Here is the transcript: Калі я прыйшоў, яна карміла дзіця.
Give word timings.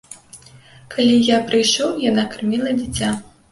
Калі 0.95 1.19
я 1.27 1.37
прыйшоў, 1.53 1.91
яна 2.09 2.27
карміла 2.35 2.77
дзіця. 2.81 3.15